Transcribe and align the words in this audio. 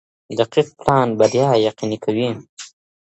دقيق 0.39 0.67
پلان 0.79 1.07
بريا 1.19 1.49
يقيني 1.67 1.97
کوي. 2.03 2.29